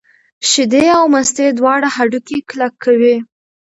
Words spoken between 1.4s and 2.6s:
دواړه هډوکي